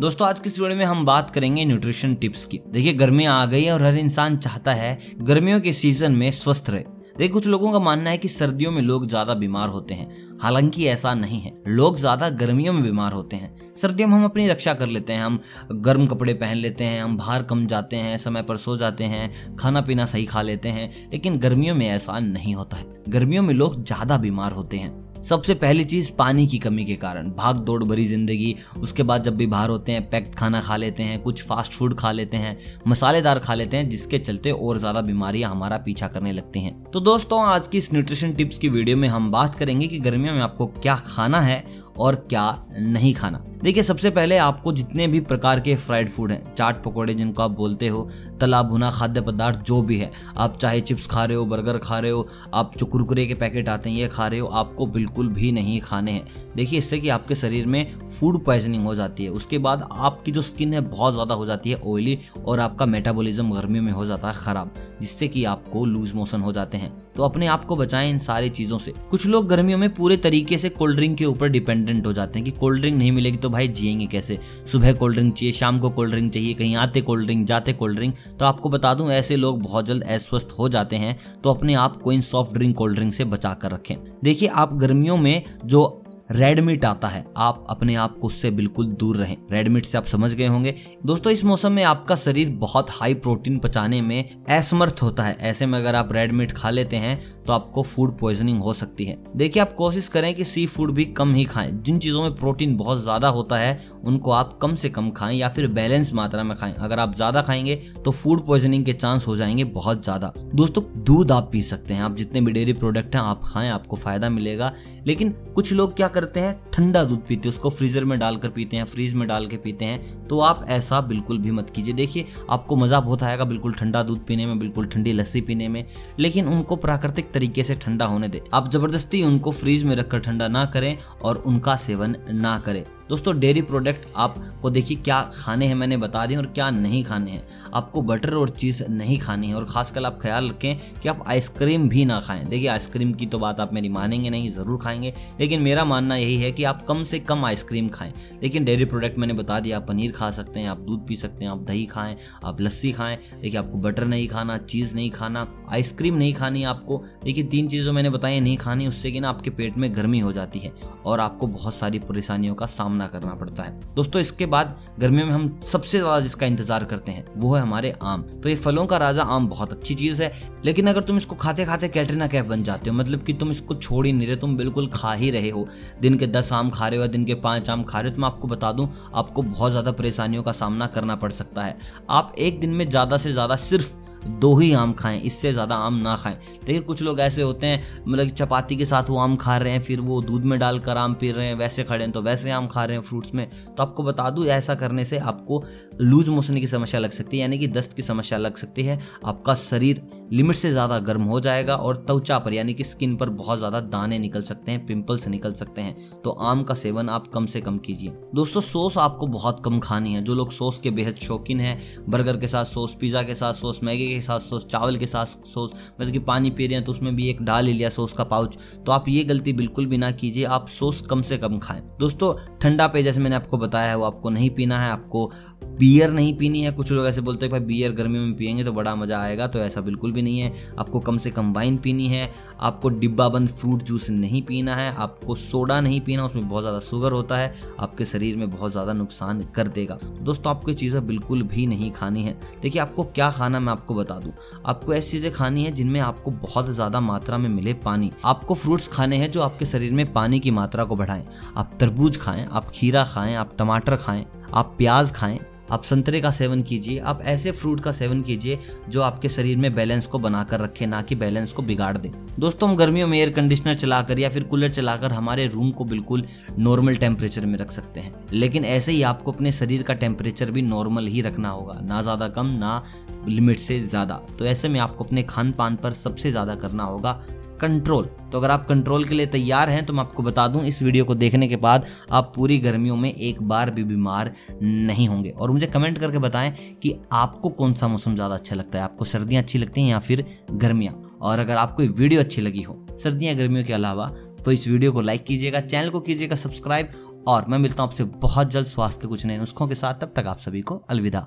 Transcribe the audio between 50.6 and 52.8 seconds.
chips खा रहे हो बर्गर खा रहे हो, आप